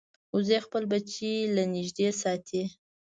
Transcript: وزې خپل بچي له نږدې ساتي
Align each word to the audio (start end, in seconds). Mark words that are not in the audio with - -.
وزې 0.35 0.57
خپل 0.65 0.83
بچي 0.91 1.33
له 1.55 1.63
نږدې 1.73 2.09
ساتي 2.21 2.63